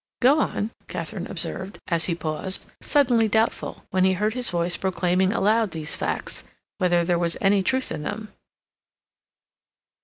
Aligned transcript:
"Go 0.19 0.39
on," 0.39 0.71
Katharine 0.87 1.27
observed, 1.29 1.77
as 1.87 2.05
he 2.05 2.15
paused, 2.15 2.65
suddenly 2.81 3.27
doubtful, 3.27 3.85
when 3.91 4.03
he 4.03 4.13
heard 4.13 4.33
his 4.33 4.49
voice 4.49 4.75
proclaiming 4.75 5.31
aloud 5.31 5.69
these 5.69 5.95
facts, 5.95 6.43
whether 6.79 7.05
there 7.05 7.19
was 7.19 7.37
any 7.39 7.61
truth 7.61 7.91
in 7.91 8.01
them. 8.01 8.33